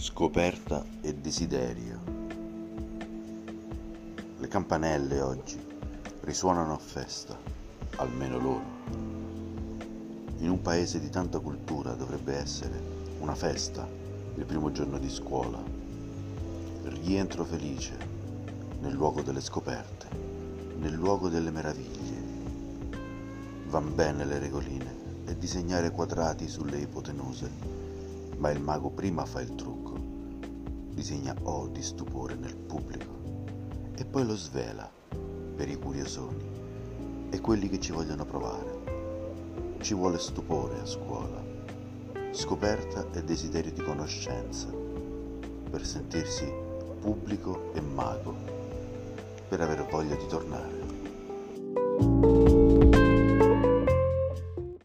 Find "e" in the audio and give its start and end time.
1.00-1.12, 25.24-25.36, 33.96-34.04, 37.30-37.40, 43.12-43.22, 47.74-47.80